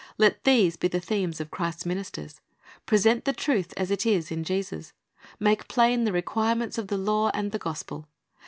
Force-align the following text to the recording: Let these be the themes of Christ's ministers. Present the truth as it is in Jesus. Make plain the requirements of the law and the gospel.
Let 0.17 0.45
these 0.45 0.77
be 0.77 0.87
the 0.87 0.99
themes 0.99 1.39
of 1.39 1.51
Christ's 1.51 1.85
ministers. 1.85 2.41
Present 2.87 3.23
the 3.23 3.33
truth 3.33 3.71
as 3.77 3.91
it 3.91 4.03
is 4.03 4.31
in 4.31 4.43
Jesus. 4.43 4.93
Make 5.39 5.67
plain 5.67 6.05
the 6.05 6.11
requirements 6.11 6.79
of 6.79 6.87
the 6.87 6.97
law 6.97 7.29
and 7.35 7.51
the 7.51 7.59
gospel. 7.59 8.07